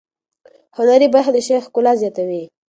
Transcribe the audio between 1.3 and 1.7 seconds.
د شعر